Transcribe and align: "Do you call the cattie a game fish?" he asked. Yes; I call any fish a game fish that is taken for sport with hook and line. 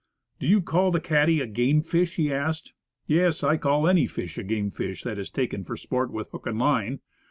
"Do 0.39 0.47
you 0.47 0.63
call 0.63 0.89
the 0.89 0.99
cattie 0.99 1.41
a 1.41 1.45
game 1.45 1.83
fish?" 1.83 2.15
he 2.15 2.33
asked. 2.33 2.73
Yes; 3.05 3.43
I 3.43 3.57
call 3.57 3.87
any 3.87 4.07
fish 4.07 4.35
a 4.39 4.43
game 4.43 4.71
fish 4.71 5.03
that 5.03 5.19
is 5.19 5.29
taken 5.29 5.63
for 5.63 5.77
sport 5.77 6.11
with 6.11 6.31
hook 6.31 6.47
and 6.47 6.57
line. 6.57 7.01